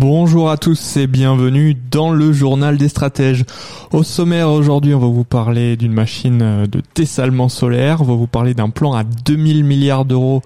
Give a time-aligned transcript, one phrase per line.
[0.00, 3.44] Bonjour à tous et bienvenue dans le journal des stratèges.
[3.90, 8.28] Au sommaire aujourd'hui, on va vous parler d'une machine de dessalement solaire, on va vous
[8.28, 10.42] parler d'un plan à 2000 milliards d'euros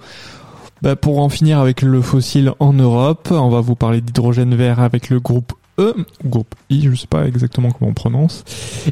[0.80, 3.28] bah, pour en finir avec le fossile en Europe.
[3.30, 7.26] On va vous parler d'hydrogène vert avec le groupe E, groupe I, je sais pas
[7.26, 8.44] exactement comment on prononce,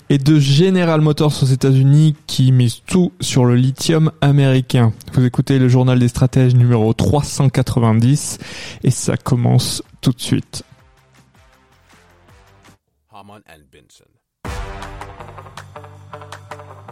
[0.08, 4.92] et de General Motors aux États-Unis qui mise tout sur le lithium américain.
[5.14, 8.38] Vous écoutez le journal des stratèges numéro 390
[8.84, 10.64] et ça commence tout de suite.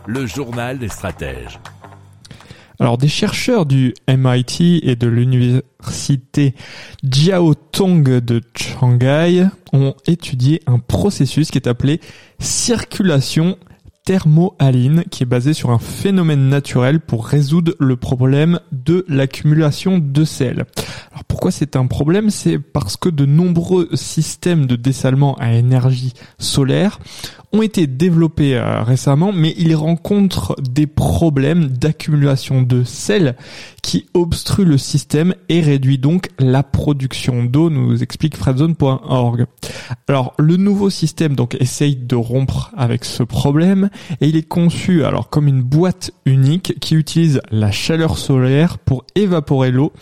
[0.06, 1.59] Le journal des stratèges.
[2.81, 6.55] Alors des chercheurs du MIT et de l'université
[7.03, 12.00] Jiaotong de Shanghai ont étudié un processus qui est appelé
[12.39, 13.59] circulation
[14.09, 20.25] thermohaline qui est basé sur un phénomène naturel pour résoudre le problème de l'accumulation de
[20.25, 20.65] sel.
[21.12, 22.31] Alors pourquoi c'est un problème?
[22.31, 27.00] C'est parce que de nombreux systèmes de dessalement à énergie solaire
[27.52, 33.36] ont été développés euh, récemment, mais ils rencontrent des problèmes d'accumulation de sel
[33.82, 39.46] qui obstruent le système et réduit donc la production d'eau, nous explique fredzone.org.
[40.08, 43.88] Alors le nouveau système donc essaye de rompre avec ce problème
[44.20, 49.04] et il est conçu alors comme une boîte unique qui utilise la chaleur solaire pour
[49.14, 49.92] évaporer l'eau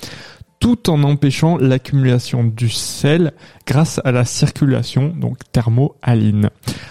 [0.60, 3.32] tout en empêchant l'accumulation du sel
[3.66, 6.50] grâce à la circulation, donc thermohaline.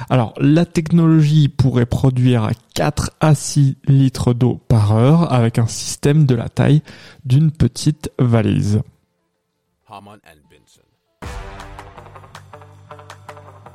[0.09, 6.25] Alors, la technologie pourrait produire 4 à 6 litres d'eau par heure avec un système
[6.25, 6.81] de la taille
[7.25, 8.81] d'une petite valise.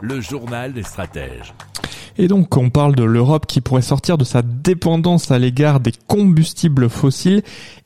[0.03, 1.53] Le journal des stratèges.
[2.19, 5.93] Et donc on parle de l'Europe qui pourrait sortir de sa dépendance à l'égard des
[6.06, 7.43] combustibles fossiles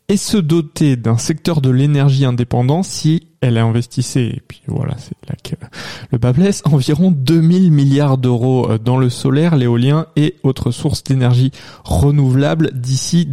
[0.09, 5.16] et se doter d'un secteur de l'énergie indépendant si elle investissait, et puis voilà, c'est
[5.28, 5.54] là que
[6.10, 11.53] le bas blesse, environ 2000 milliards d'euros dans le solaire, l'éolien et autres sources d'énergie
[11.84, 13.26] renouvelables d'ici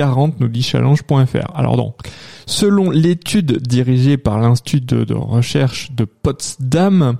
[0.00, 1.54] 2040, nous dit challenge.fr.
[1.54, 1.96] Alors donc,
[2.46, 7.16] selon l'étude dirigée par l'Institut de, de recherche de Potsdam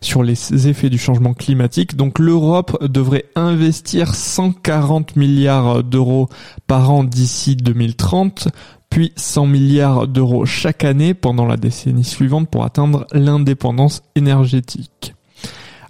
[0.00, 6.28] sur les effets du changement climatique, donc l'Europe devrait investir 140 milliards d'euros
[6.66, 8.48] par an d'ici 2030
[8.90, 15.15] puis 100 milliards d'euros chaque année pendant la décennie suivante pour atteindre l'indépendance énergétique.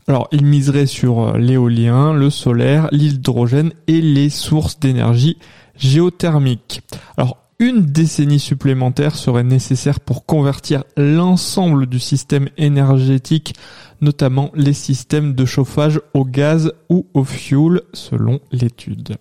[0.08, 5.36] Alors, il miserait sur l'éolien, le solaire, l'hydrogène et les sources d'énergie
[5.74, 6.82] géothermique.
[7.16, 13.54] Alors, une décennie supplémentaire serait nécessaire pour convertir l'ensemble du système énergétique,
[14.00, 19.16] notamment les systèmes de chauffage au gaz ou au fioul, selon l'étude.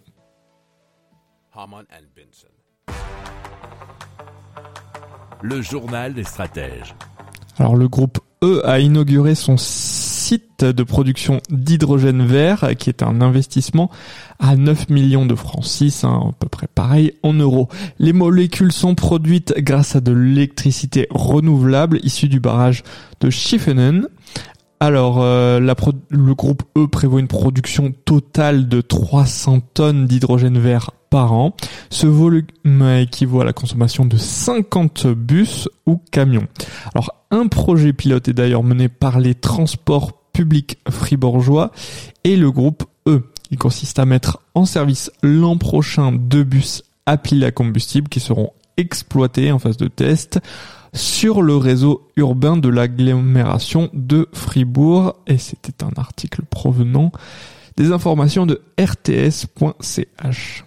[5.41, 6.93] Le journal des stratèges.
[7.57, 9.55] Alors le groupe E a inauguré son
[10.25, 13.91] site de production d'hydrogène vert, qui est un investissement
[14.39, 17.69] à 9 millions de francs 6, hein, à peu près pareil en euros.
[17.99, 22.81] Les molécules sont produites grâce à de l'électricité renouvelable issue du barrage
[23.21, 24.07] de Schiffenen.
[24.79, 30.89] Alors, euh, le groupe E prévoit une production totale de 300 tonnes d'hydrogène vert
[31.89, 32.45] Ce volume
[32.99, 36.47] équivaut à la consommation de 50 bus ou camions.
[36.93, 41.71] Alors, un projet pilote est d'ailleurs mené par les transports publics fribourgeois
[42.25, 43.23] et le groupe E.
[43.51, 48.19] Il consiste à mettre en service l'an prochain deux bus à pile à combustible qui
[48.19, 50.39] seront exploités en phase de test
[50.91, 55.15] sur le réseau urbain de l'agglomération de Fribourg.
[55.27, 57.11] Et c'était un article provenant
[57.77, 60.65] des informations de rts.ch.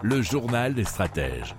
[0.00, 1.56] Le journal des stratèges.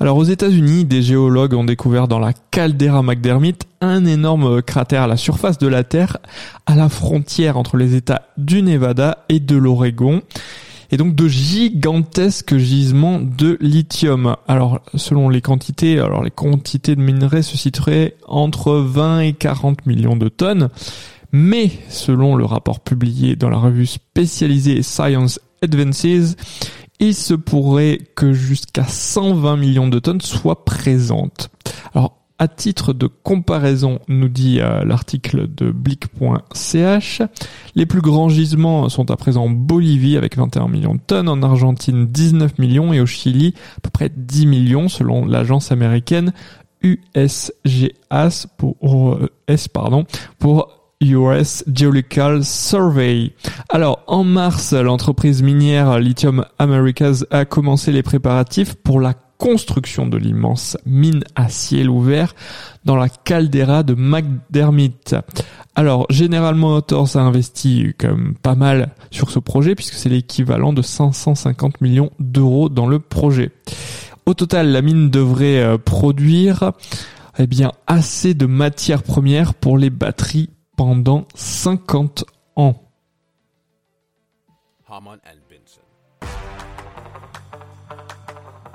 [0.00, 5.06] Alors aux États-Unis, des géologues ont découvert dans la caldeira McDermott un énorme cratère à
[5.06, 6.16] la surface de la Terre,
[6.66, 10.22] à la frontière entre les États du Nevada et de l'Oregon.
[10.90, 14.34] Et donc de gigantesques gisements de lithium.
[14.48, 19.86] Alors selon les quantités, alors les quantités de minerais se situeraient entre 20 et 40
[19.86, 20.68] millions de tonnes.
[21.36, 26.36] Mais selon le rapport publié dans la revue spécialisée Science Advances,
[27.00, 31.50] il se pourrait que jusqu'à 120 millions de tonnes soient présentes.
[31.92, 37.22] Alors, à titre de comparaison, nous dit euh, l'article de blick.ch,
[37.74, 41.42] les plus grands gisements sont à présent en Bolivie avec 21 millions de tonnes, en
[41.42, 46.32] Argentine 19 millions et au Chili à peu près 10 millions selon l'agence américaine
[46.84, 50.04] USGS pour, euh, S, pardon,
[50.38, 53.32] pour US Geological Survey.
[53.68, 60.16] Alors, en mars, l'entreprise minière Lithium Americas a commencé les préparatifs pour la construction de
[60.16, 62.34] l'immense mine à ciel ouvert
[62.84, 65.14] dans la caldeira de McDermott.
[65.74, 67.92] Alors, General Motors a investi
[68.42, 73.50] pas mal sur ce projet puisque c'est l'équivalent de 550 millions d'euros dans le projet.
[74.26, 76.72] Au total, la mine devrait euh, produire
[77.38, 82.24] eh bien assez de matières premières pour les batteries pendant 50
[82.56, 82.74] ans.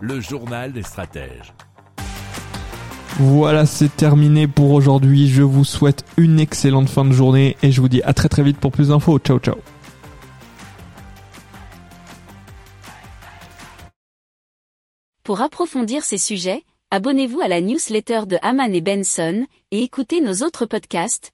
[0.02, 1.54] Le journal des stratèges.
[3.20, 5.28] Voilà, c'est terminé pour aujourd'hui.
[5.28, 8.44] Je vous souhaite une excellente fin de journée et je vous dis à très très
[8.44, 9.20] vite pour plus d'infos.
[9.20, 9.58] Ciao ciao.
[15.24, 20.36] Pour approfondir ces sujets, abonnez-vous à la newsletter de Haman et Benson et écoutez nos
[20.46, 21.34] autres podcasts